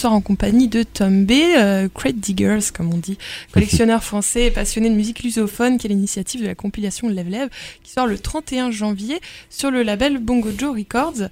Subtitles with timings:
[0.00, 3.18] soir en compagnie de Tom B, euh, Crate Diggers, comme on dit,
[3.52, 7.50] collectionneur français et passionné de musique lusophone, qui est l'initiative de la compilation Lève Lève,
[7.82, 11.28] qui sort le 31 janvier sur le label Bongo Joe Records.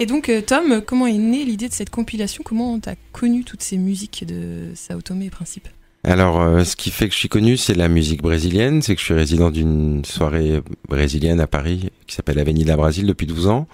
[0.00, 2.42] Et donc, euh, Tom, comment est née l'idée de cette compilation?
[2.44, 5.68] Comment tu as connu toutes ces musiques de Sao Tomé et Principe?
[6.04, 8.82] Alors, euh, ce qui fait que je suis connu, c'est la musique brésilienne.
[8.82, 13.26] C'est que je suis résident d'une soirée brésilienne à Paris qui s'appelle Avenida Brasil depuis
[13.26, 13.66] 12 ans.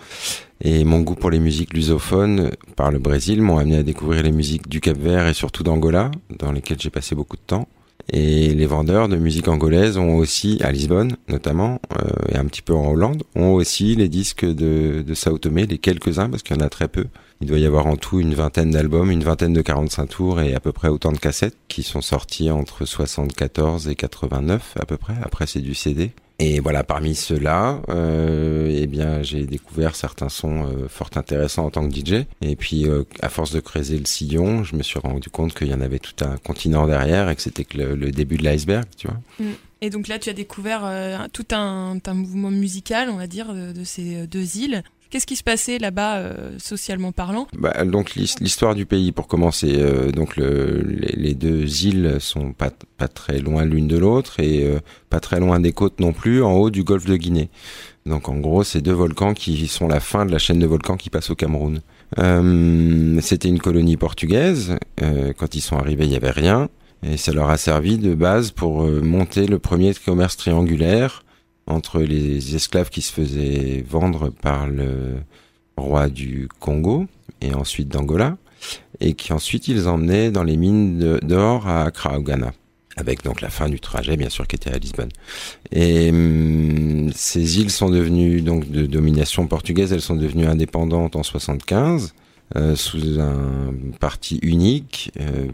[0.62, 4.32] Et mon goût pour les musiques lusophones par le Brésil m'ont amené à découvrir les
[4.32, 7.68] musiques du Cap-Vert et surtout d'Angola, dans lesquelles j'ai passé beaucoup de temps.
[8.10, 12.62] Et les vendeurs de musique angolaise ont aussi, à Lisbonne notamment, euh, et un petit
[12.62, 16.56] peu en Hollande, ont aussi les disques de, de Sao Tomé, les quelques-uns, parce qu'il
[16.56, 17.06] y en a très peu.
[17.44, 20.54] Il doit y avoir en tout une vingtaine d'albums, une vingtaine de 45 tours et
[20.54, 24.96] à peu près autant de cassettes qui sont sortis entre 74 et 89 à peu
[24.96, 25.12] près.
[25.22, 26.12] Après c'est du CD.
[26.38, 31.70] Et voilà, parmi ceux-là, euh, eh bien, j'ai découvert certains sons euh, fort intéressants en
[31.70, 32.24] tant que DJ.
[32.40, 35.68] Et puis, euh, à force de creuser le sillon, je me suis rendu compte qu'il
[35.68, 38.84] y en avait tout un continent derrière et que c'était que le, début de l'iceberg,
[38.96, 39.18] tu vois.
[39.38, 39.52] Mm.
[39.82, 43.84] Et donc là, tu as découvert euh, tout un, mouvement musical, on va dire, de
[43.84, 44.82] ces deux îles.
[45.14, 47.46] Qu'est-ce qui se passait là-bas euh, socialement parlant?
[47.56, 49.76] Bah, Donc l'histoire du pays pour commencer.
[49.76, 54.64] Euh, donc le, les, deux îles sont pas, pas très loin l'une de l'autre et
[54.64, 57.48] euh, pas très loin des côtes non plus, en haut du golfe de Guinée.
[58.06, 60.96] Donc en gros, c'est deux volcans qui sont la fin de la chaîne de volcans
[60.96, 61.80] qui passe au Cameroun.
[63.20, 64.76] C'était une colonie portugaise.
[65.38, 66.68] quand ils sont arrivés, il y avait rien.
[67.04, 71.23] Et ça leur a servi de base pour monter le premier commerce triangulaire
[71.66, 75.16] entre les esclaves qui se faisaient vendre par le
[75.76, 77.06] roi du Congo
[77.40, 78.36] et ensuite d'Angola,
[79.00, 82.18] et qui ensuite ils emmenaient dans les mines d'or à Accra,
[82.96, 85.10] avec donc la fin du trajet bien sûr qui était à Lisbonne.
[85.72, 91.22] Et hum, ces îles sont devenues donc de domination portugaise, elles sont devenues indépendantes en
[91.22, 92.14] 75.
[92.56, 95.46] Euh, sous un parti unique, euh,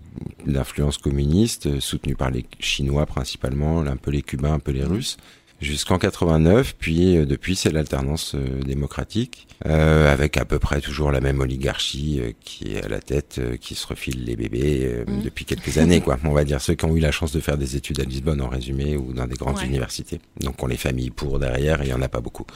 [0.45, 5.17] l'influence communiste, soutenue par les Chinois principalement, un peu les Cubains, un peu les Russes
[5.61, 11.13] jusqu'en 89, puis euh, depuis c'est l'alternance euh, démocratique, euh, avec à peu près toujours
[11.13, 15.23] la même oligarchie qui est à la tête, qui se refile les bébés mmh.
[15.23, 16.19] depuis quelques années, quoi.
[16.25, 18.41] On va dire ceux qui ont eu la chance de faire des études à Lisbonne
[18.41, 20.21] en résumé ou dans des grandes universités.
[20.41, 22.47] Donc on les familles pour derrière, il y en a pas beaucoup.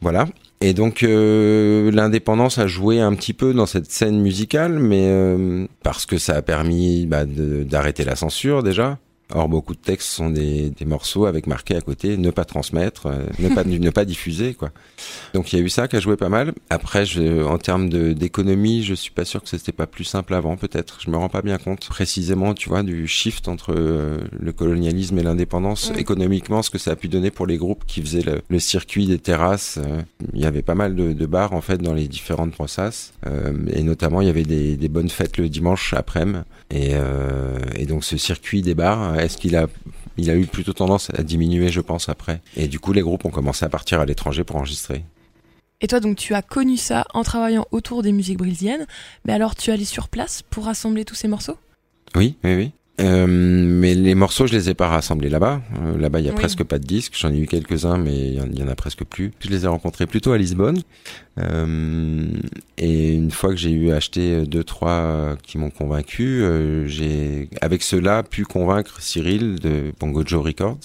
[0.00, 0.26] Voilà.
[0.60, 6.16] Et donc l'indépendance a joué un petit peu dans cette scène musicale, mais parce que
[6.16, 8.98] ça a permis bah, d'arrêter la censure déjà,
[9.32, 13.06] Or, beaucoup de textes sont des, des, morceaux avec marqué à côté ne pas transmettre,
[13.06, 14.70] euh, ne pas ne pas diffuser quoi.
[15.32, 16.52] Donc il y a eu ça qui a joué pas mal.
[16.68, 20.56] Après, je, en termes d'économie, je suis pas sûr que c'était pas plus simple avant.
[20.56, 24.52] Peut-être, je me rends pas bien compte précisément, tu vois, du shift entre euh, le
[24.52, 28.22] colonialisme et l'indépendance économiquement, ce que ça a pu donner pour les groupes qui faisaient
[28.22, 29.78] le, le circuit des terrasses.
[29.78, 30.02] Euh,
[30.34, 33.14] il y avait pas mal de, de, bars en fait dans les différentes processes,
[33.72, 36.44] et notamment il y avait des, des bonnes fêtes le dimanche après-midi.
[36.70, 36.94] Et,
[37.76, 39.66] et donc ce circuit des bars est-ce qu'il a
[40.16, 42.40] il a eu plutôt tendance à diminuer, je pense, après?
[42.56, 45.04] Et du coup, les groupes ont commencé à partir à l'étranger pour enregistrer.
[45.80, 48.86] Et toi, donc, tu as connu ça en travaillant autour des musiques brésiliennes.
[49.24, 51.58] Mais alors, tu allais sur place pour rassembler tous ces morceaux?
[52.14, 52.72] Oui, oui, oui.
[53.00, 55.62] Euh, mais les morceaux, je les ai pas rassemblés là-bas.
[55.80, 57.14] Euh, là-bas, il y a presque pas de disques.
[57.18, 59.32] J'en ai eu quelques-uns, mais il y, en a presque plus.
[59.40, 60.80] Je les ai rencontrés plutôt à Lisbonne.
[61.40, 62.26] Euh,
[62.78, 66.44] et une fois que j'ai eu acheté deux, trois qui m'ont convaincu,
[66.86, 70.78] j'ai, avec cela, pu convaincre Cyril de Bongo Joe Records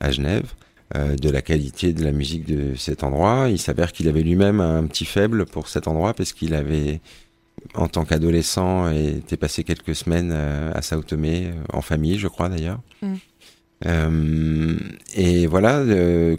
[0.00, 0.52] à Genève
[0.94, 3.46] de la qualité de la musique de cet endroit.
[3.48, 7.00] Il s'avère qu'il avait lui-même un petit faible pour cet endroit parce qu'il avait
[7.74, 12.18] en tant qu'adolescent et était passé quelques semaines euh, à Sao Tomé euh, en famille,
[12.18, 12.80] je crois d'ailleurs.
[13.02, 13.14] Mm.
[13.86, 14.76] Euh,
[15.14, 16.36] et voilà, euh,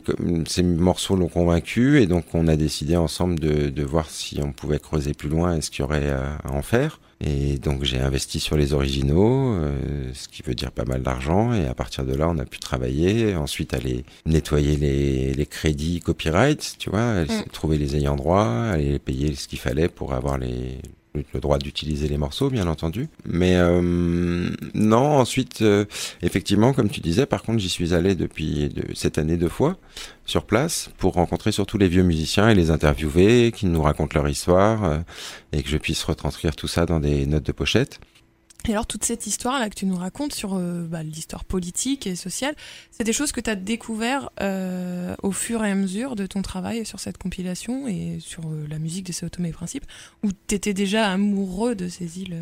[0.47, 4.51] ces morceaux l'ont convaincu et donc on a décidé ensemble de, de voir si on
[4.51, 6.99] pouvait creuser plus loin et ce qu'il y aurait à, en faire.
[7.19, 9.55] Et donc j'ai investi sur les originaux,
[10.13, 11.53] ce qui veut dire pas mal d'argent.
[11.53, 15.99] Et à partir de là, on a pu travailler, ensuite aller nettoyer les, les crédits
[15.99, 17.45] copyright, tu vois, mm.
[17.51, 20.79] trouver les ayants droit, aller payer ce qu'il fallait pour avoir les,
[21.13, 23.09] le droit d'utiliser les morceaux, bien entendu.
[23.25, 25.85] Mais euh, non, ensuite, euh,
[26.21, 29.77] effectivement, comme tu disais, par contre, j'y suis allé depuis cette année deux fois
[30.25, 34.29] sur place pour rencontrer surtout les vieux musiciens et les interviewer, qui nous racontent leur
[34.29, 34.99] histoire euh,
[35.51, 37.99] et que je puisse retranscrire tout ça dans des notes de pochette.
[38.67, 42.05] Et alors toute cette histoire là que tu nous racontes sur euh, bah, l'histoire politique
[42.05, 42.55] et sociale,
[42.91, 46.41] c'est des choses que tu as découvert euh, au fur et à mesure de ton
[46.41, 49.85] travail sur cette compilation et sur euh, la musique de Sao Tomé et Principe,
[50.23, 52.37] ou tu étais déjà amoureux de ces îles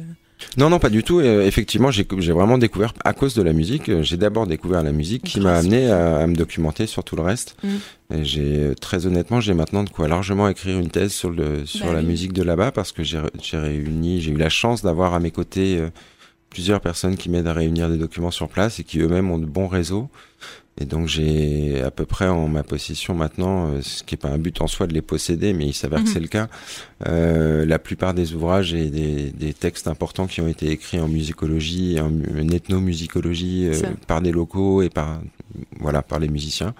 [0.57, 1.19] Non, non, pas du tout.
[1.19, 4.01] Euh, effectivement, j'ai vraiment découvert à cause de la musique.
[4.01, 7.55] J'ai d'abord découvert la musique qui m'a amené à, me documenter sur tout le reste.
[7.63, 7.67] Mm.
[8.15, 11.85] Et j'ai très honnêtement, j'ai maintenant de quoi largement écrire une thèse sur le sur
[11.87, 13.19] bah la musique de là-bas parce que j'ai
[13.53, 15.89] réuni, j'ai eu la chance d'avoir à mes côtés euh,
[16.49, 19.45] plusieurs personnes qui m'aident à réunir des documents sur place et qui eux-mêmes ont de
[19.45, 20.09] bons réseaux.
[20.79, 24.29] Et donc j'ai à peu près en ma possession maintenant, euh, ce qui est pas
[24.29, 26.13] un but en soi de les posséder, mais il s'avère que mhm.
[26.13, 26.47] c'est le cas,
[27.07, 31.09] euh, la plupart des ouvrages et des, des, textes importants qui ont été écrits en
[31.09, 32.11] musicologie, en,
[32.49, 35.21] ethnomusicologie euh, par des locaux et par
[35.79, 36.73] voilà par les musiciens.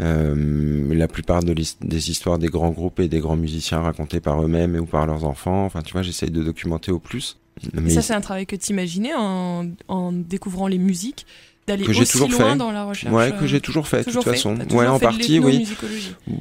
[0.00, 4.42] Euh, la plupart de des histoires des grands groupes et des grands musiciens racontés par
[4.42, 5.64] eux-mêmes ou par leurs enfants.
[5.64, 7.38] Enfin, tu vois, j'essaye de documenter au plus.
[7.74, 7.90] Mais...
[7.90, 11.26] Ça, c'est un travail que tu imaginais en, en découvrant les musiques?
[11.66, 12.56] D'aller aussi toujours loin fait.
[12.56, 13.14] dans la recherche.
[13.14, 14.56] Ouais, que j'ai toujours fait, de toute façon.
[14.72, 15.66] Ouais, en partie, oui.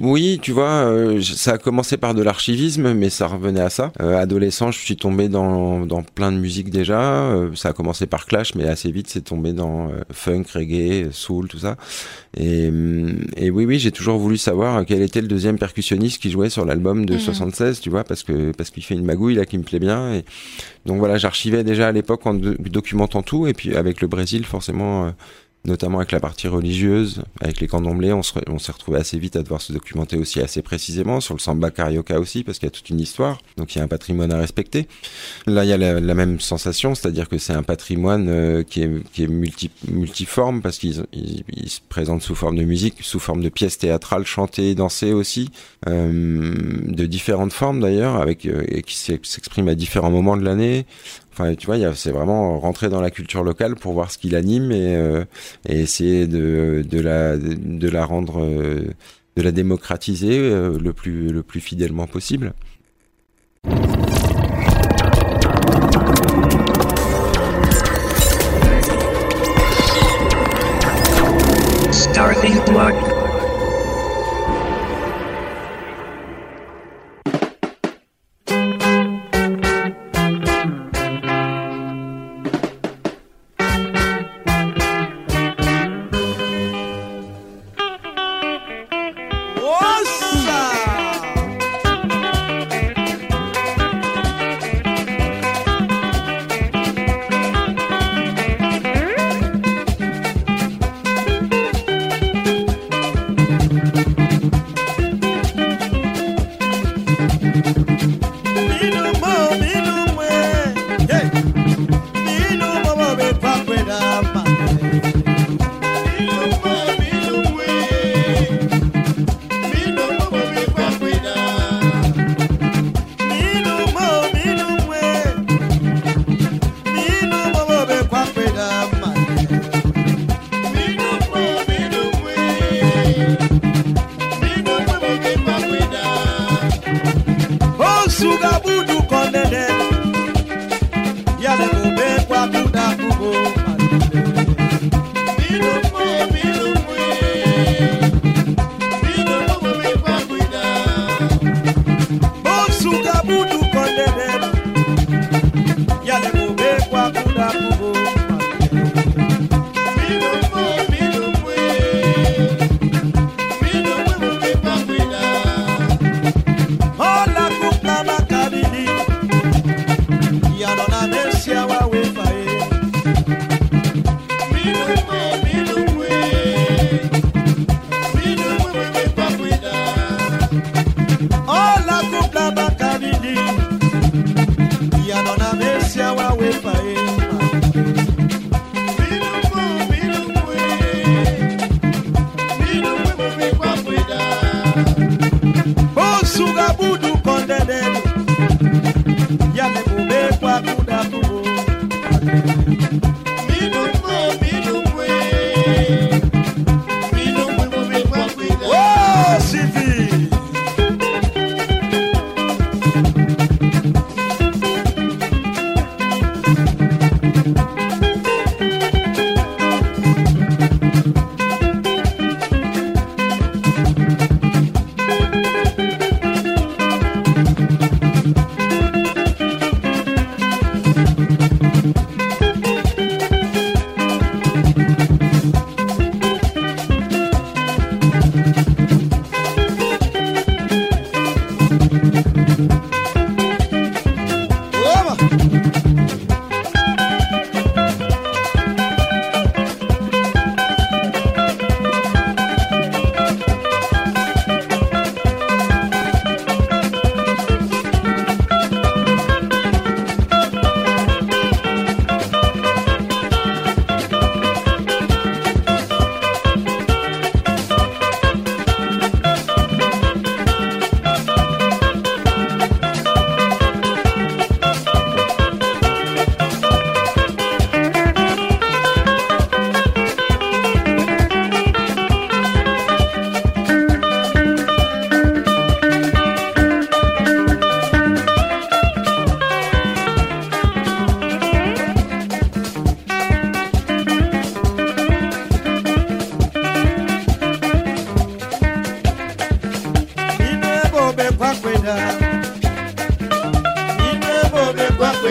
[0.02, 3.92] Oui, tu vois, euh, ça a commencé par de l'archivisme, mais ça revenait à ça.
[4.02, 7.02] Euh, adolescent, je suis tombé dans, dans plein de musique déjà.
[7.02, 11.48] Euh, ça a commencé par Clash, mais assez vite, c'est tombé dans funk, reggae, soul,
[11.48, 11.78] tout ça.
[12.36, 12.72] Et,
[13.38, 16.66] et oui, oui, j'ai toujours voulu savoir quel était le deuxième percussionniste qui jouait sur
[16.66, 17.84] l'album de 76, mhm.
[17.84, 20.14] tu vois, parce que parce qu'il fait une magouille là qui me plaît bien.
[20.16, 20.26] Et
[20.86, 25.11] donc voilà, j'archivais déjà à l'époque en documentant tout, et puis avec le Brésil, forcément
[25.64, 29.44] notamment avec la partie religieuse, avec les candomblés, on, on s'est retrouvé assez vite à
[29.44, 32.72] devoir se documenter aussi assez précisément sur le samba carioca aussi, parce qu'il y a
[32.72, 34.88] toute une histoire, donc il y a un patrimoine à respecter.
[35.46, 39.28] Là, il y a la, même sensation, c'est-à-dire que c'est un patrimoine euh, qui est,
[39.28, 43.78] multi, multiforme, parce qu'il il, se présente sous forme de musique, sous forme de pièces
[43.78, 45.52] théâtrales chantées dansées aussi,
[45.88, 46.54] euh,
[46.86, 50.86] de différentes formes d'ailleurs, avec euh, et qui s'expriment à différents moments de l'année,
[51.32, 54.72] Enfin, tu vois, c'est vraiment rentrer dans la culture locale pour voir ce qui l'anime
[54.72, 55.24] et, euh,
[55.68, 58.94] et, essayer de, la, rendre, euh,
[59.38, 62.54] de la démocratiser euh, le plus fidèlement possible.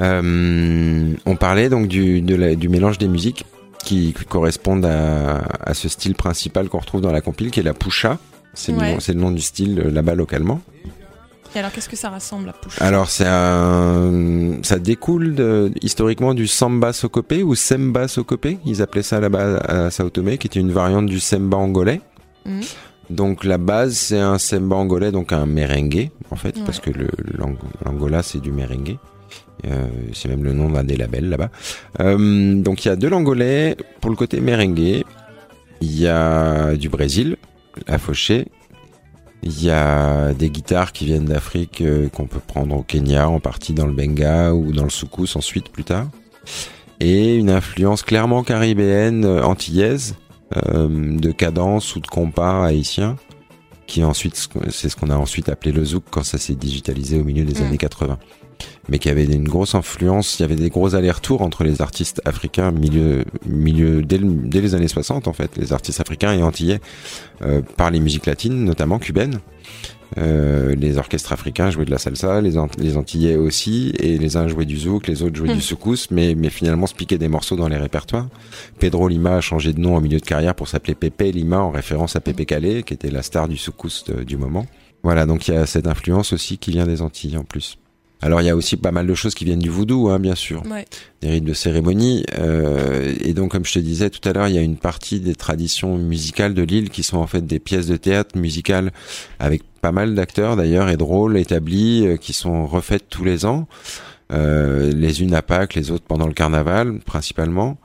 [0.00, 3.46] Euh, on parlait donc du, du mélange des musiques
[3.84, 8.18] qui correspondent à, ce style principal qu'on retrouve dans la compile, qui est la pucha.
[8.54, 10.60] C'est le, nom du style euh, là-bas localement.
[11.56, 14.58] Et alors, qu'est-ce que ça ressemble, la pucha Alors, un...
[14.62, 18.58] ça découle historiquement du samba sokopé ou semba sokopé.
[18.64, 22.00] Ils appelaient ça là-bas à Sao Tomé, qui était une variante du semba angolais.
[22.44, 22.60] Mmh.
[23.10, 26.90] Donc la base c'est un semba angolais, donc un merengue en fait, parce que
[27.84, 28.98] l'Angola c'est du merengue.
[29.66, 31.50] Euh, c'est même le nom d'un des labels là-bas.
[32.00, 35.04] Euh, donc il y a de l'angolais pour le côté merengue.
[35.80, 37.36] Il y a du Brésil,
[37.86, 38.48] la fauchée.
[39.42, 43.40] Il y a des guitares qui viennent d'Afrique euh, qu'on peut prendre au Kenya, en
[43.40, 46.08] partie dans le Benga ou dans le Soukous ensuite plus tard.
[47.00, 50.14] Et une influence clairement caribéenne, antillaise,
[50.54, 53.16] de cadence ou de compas haïtien.
[53.86, 57.24] qui ensuite, c'est ce qu'on a ensuite appelé le zouk quand ça s'est digitalisé au
[57.24, 57.66] milieu des Mm.
[57.66, 58.18] années 80.
[58.88, 62.20] Mais qui avait une grosse influence, il y avait des gros allers-retours entre les artistes
[62.24, 66.42] africains milieu, milieu dès, le- dès les années 60 en fait, les artistes africains et
[66.42, 66.80] antillais
[67.42, 69.38] euh, par les musiques latines, notamment cubaines.
[70.18, 74.36] Euh, les orchestres africains jouaient de la salsa, les, Ant- les antillais aussi, et les
[74.36, 77.26] uns jouaient du zouk, les autres jouaient du soukous, mais, mais finalement se piquaient des
[77.28, 78.28] morceaux dans les répertoires.
[78.78, 81.70] Pedro Lima a changé de nom en milieu de carrière pour s'appeler Pepe Lima en
[81.70, 84.66] référence à Pepe Calais, qui était la star du soukous du moment.
[85.02, 87.78] Voilà, donc il y a cette influence aussi qui vient des Antilles en plus.
[88.24, 90.34] Alors il y a aussi pas mal de choses qui viennent du voodoo, hein, bien
[90.34, 90.86] sûr Ouais.
[91.20, 92.24] des rites de cérémonie.
[92.38, 95.20] euh, et donc, comme je te disais tout à l'heure, il y a une partie
[95.20, 98.92] des traditions musicales de l'île qui sont en fait des pièces de théâtre musicales
[99.38, 103.44] avec pas mal d'acteurs d'ailleurs et de rôles établis euh, qui sont refaites tous les
[103.44, 103.68] ans.
[104.32, 107.76] Euh, les unes à Pâques, les autres pendant le carnaval principalement.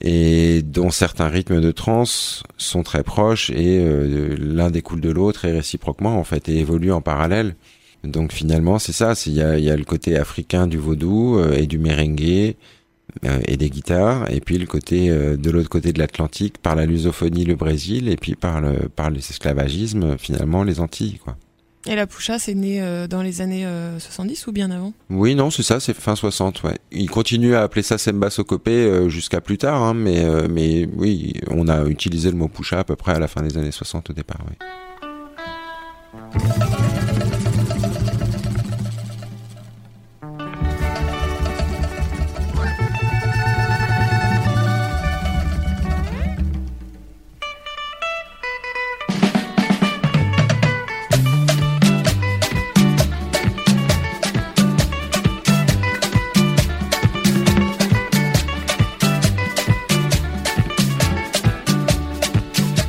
[0.00, 5.44] Et dont certains rythmes de trance sont très proches et euh, l'un découle de l'autre
[5.46, 7.56] et réciproquement en fait et évoluent en parallèle.
[8.04, 9.14] Donc finalement, c'est ça.
[9.14, 11.78] c'est- Il y a, il y a le côté africain du vaudou euh, et du
[11.78, 12.54] merengue
[13.24, 16.74] euh, et des guitares, et puis le côté euh, de l'autre côté de l'Atlantique par
[16.76, 21.36] la lusophonie, le Brésil, et puis par le par l'esclavagisme, finalement les Antilles, quoi.
[21.88, 24.92] Et la Poucha, c'est né dans les années euh, 70 ou bien avant?
[25.08, 26.76] Oui, non, c'est ça, c'est fin 60, ouais.
[26.90, 31.68] Ils continuent à appeler ça Semba Sokopé jusqu'à plus tard, hein, mais mais oui, on
[31.68, 34.12] a utilisé le mot Poucha à peu près à la fin des années 60 au
[34.12, 34.38] départ.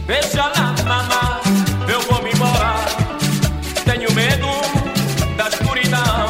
[0.07, 1.41] Deixa lá, mamá,
[1.89, 2.75] eu vou me embora.
[3.83, 4.47] Tenho medo
[5.35, 6.29] da escuridão.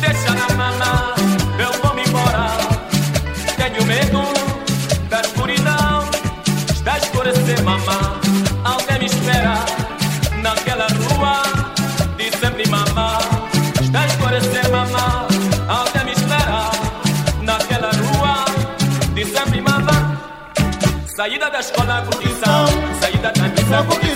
[0.00, 1.14] Deixa lá, mamá,
[1.56, 2.48] eu vou me embora.
[3.56, 4.22] Tenho medo
[5.08, 6.10] da escuridão.
[6.74, 8.20] Está escurecer, mamá.
[8.64, 9.64] Alguém me espera
[10.42, 11.42] naquela rua
[12.16, 13.18] de sempre, mamá.
[13.80, 15.28] Está escurecer, mamá.
[15.68, 16.70] Alguém me espera
[17.40, 18.44] naquela rua
[19.14, 20.18] de sempre, mamá.
[21.16, 22.13] Saída da escola.
[23.74, 24.13] Só porque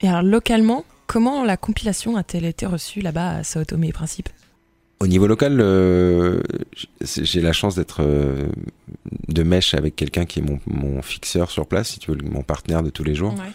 [0.00, 4.28] Et alors localement, comment la compilation a-t-elle été reçue là-bas à Sao Tomé et Principe
[5.00, 6.40] Au niveau local, euh,
[7.00, 8.46] j'ai la chance d'être euh,
[9.28, 12.42] de mèche avec quelqu'un qui est mon, mon fixeur sur place, si tu veux, mon
[12.42, 13.34] partenaire de tous les jours.
[13.34, 13.52] Ouais.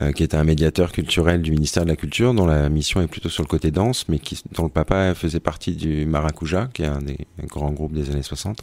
[0.00, 3.08] euh, qui est un médiateur culturel du ministère de la Culture, dont la mission est
[3.08, 6.82] plutôt sur le côté danse, mais qui, dont le papa faisait partie du Maracuja, qui
[6.82, 8.60] est un des grands groupes des années 60,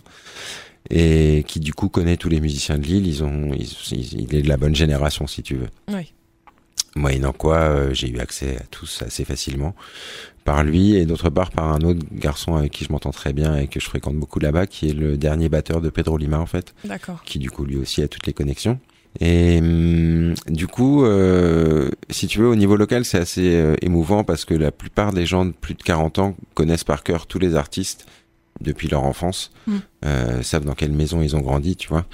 [0.89, 3.05] et qui du coup connaît tous les musiciens de Lille.
[3.05, 5.67] Ils ont, ils- ils- il est de la bonne génération, si tu veux.
[5.93, 6.13] Oui.
[6.95, 9.75] Moyennant quoi, euh, j'ai eu accès à tous assez facilement
[10.43, 13.55] par lui et d'autre part par un autre garçon avec qui je m'entends très bien
[13.57, 16.45] et que je fréquente beaucoup là-bas, qui est le dernier batteur de Pedro Lima en
[16.47, 17.21] fait D'accord.
[17.23, 18.79] qui du coup lui aussi a toutes les connexions.
[19.19, 24.23] Et hum, du coup, euh, si tu veux, au niveau local, c'est assez euh, émouvant
[24.23, 27.39] parce que la plupart des gens de plus de 40 ans connaissent par cœur tous
[27.39, 28.05] les artistes
[28.61, 29.77] depuis leur enfance, Mm.
[30.05, 32.05] euh, savent dans quelle maison ils ont grandi, tu vois,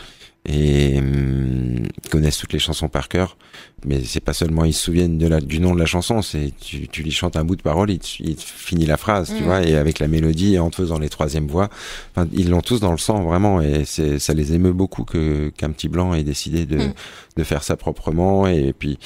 [0.46, 3.38] et hum, connaissent toutes les chansons par cœur.
[3.86, 6.52] Mais c'est pas seulement ils se souviennent de la, du nom de la chanson, c'est
[6.60, 9.30] tu, tu lui chantes un bout de parole, il te, il te finit la phrase,
[9.36, 9.46] tu Mm.
[9.46, 11.70] vois, et avec la mélodie et en te faisant les troisièmes voix.
[12.16, 15.50] Enfin, ils l'ont tous dans le sang vraiment, et c'est ça les émeut beaucoup que
[15.58, 16.94] qu'un petit blanc ait décidé de Mm.
[17.38, 18.48] de faire ça proprement.
[18.48, 18.98] Et puis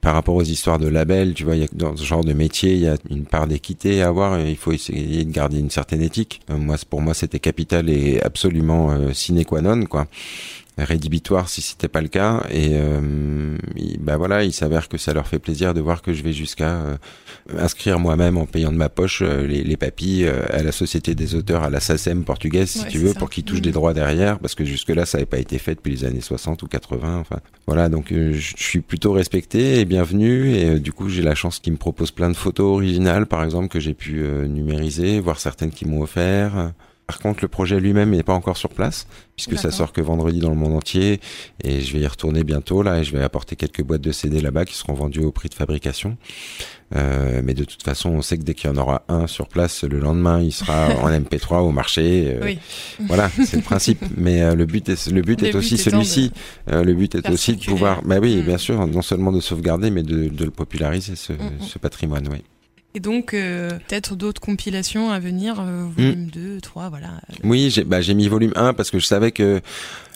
[0.00, 2.74] par rapport aux histoires de labels, tu vois, y a, dans ce genre de métier,
[2.74, 4.38] il y a une part d'équité à avoir.
[4.38, 6.40] Et il faut essayer de garder une certaine éthique.
[6.50, 10.06] Euh, moi, pour moi, c'était capital et absolument euh, sine qua non, quoi
[10.84, 15.12] rédhibitoire si c'était pas le cas et euh, il- bah voilà il s'avère que ça
[15.12, 16.96] leur fait plaisir de voir que je vais jusqu'à euh,
[17.58, 21.14] inscrire moi-même en payant de ma poche euh, les, les papis euh, à la société
[21.14, 23.18] des auteurs à la SACEM portugaise si Ouais, tu veux ça.
[23.18, 23.64] pour qu'ils touchent Mhm.
[23.64, 26.20] des droits derrière parce que jusque là ça n'avait pas été fait depuis les années
[26.20, 30.78] 60 ou 80 enfin voilà donc euh, je suis plutôt respecté et bienvenu et euh,
[30.78, 33.80] du coup j'ai la chance qu'ils me proposent plein de photos originales par exemple que
[33.80, 36.72] j'ai pu euh, numériser voir certaines qu'ils m'ont offert
[37.08, 40.40] par contre, le projet lui-même n'est pas encore sur place, puisque ça sort que vendredi
[40.40, 41.20] dans le monde entier,
[41.64, 44.40] et je vais y retourner bientôt là, et je vais apporter quelques boîtes de CD
[44.42, 46.18] là-bas qui seront vendues au prix de fabrication.
[46.96, 49.48] Euh, mais de toute façon, on sait que dès qu'il y en aura un sur
[49.48, 52.34] place, le lendemain, il sera en MP3 au marché.
[52.36, 52.58] euh, Oui.
[53.00, 54.02] Voilà, c'est le principe.
[54.18, 56.30] Mais euh, le but est le but Le est but aussi celui-ci.
[56.66, 58.42] Le but est aussi de pouvoir, bah oui, Mm.
[58.42, 61.60] bien sûr, non seulement de sauvegarder, mais de, de le populariser ce, Mm, mm.
[61.62, 62.28] ce patrimoine.
[62.30, 62.42] Oui.
[62.94, 67.20] Et donc, euh, peut-être d'autres compilations à venir, euh, volume 2, 3, voilà.
[67.44, 69.60] Oui, j'ai bah, j'ai mis volume 1 parce que je savais que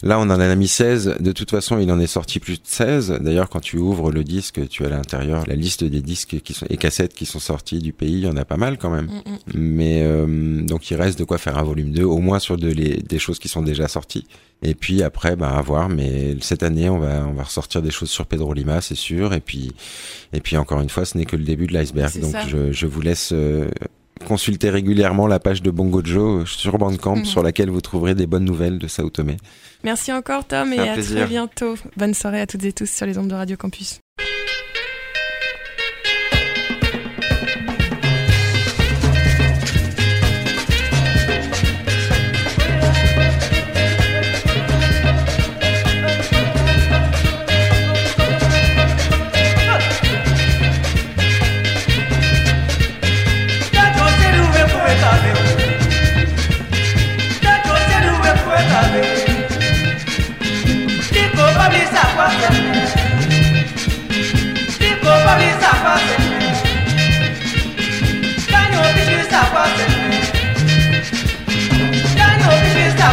[0.02, 1.16] là on en a mis 16.
[1.20, 3.18] De toute façon, il en est sorti plus de 16.
[3.20, 6.54] D'ailleurs, quand tu ouvres le disque, tu as à l'intérieur la liste des disques qui
[6.54, 8.12] sont et cassettes qui sont sortis du pays.
[8.14, 9.06] Il y en a pas mal quand même.
[9.06, 9.38] Mm, mm.
[9.54, 12.68] Mais euh, donc il reste de quoi faire un volume 2, au moins sur de
[12.68, 14.26] les, des choses qui sont déjà sorties.
[14.64, 15.88] Et puis après, bah, à voir.
[15.88, 19.34] Mais cette année, on va on va ressortir des choses sur Pedro Lima, c'est sûr.
[19.34, 19.72] Et puis
[20.32, 22.18] et puis encore une fois, ce n'est que le début de l'iceberg.
[22.20, 22.46] Donc ça.
[22.48, 23.68] je, je vous laisse euh,
[24.26, 27.24] consulter régulièrement la page de Bongo Joe sur Bandcamp, Mhm.
[27.24, 29.36] sur laquelle vous trouverez des bonnes nouvelles de Sao Tomé.
[29.82, 31.16] Merci encore, Tom, et à plaisir.
[31.18, 31.74] très bientôt.
[31.96, 33.98] Bonne soirée à toutes et tous sur les ondes de Radio Campus.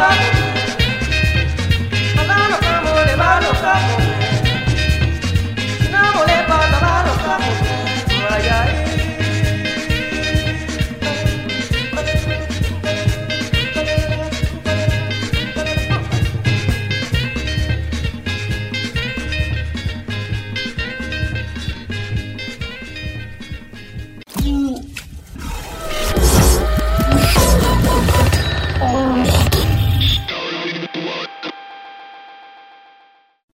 [0.00, 0.39] Bye.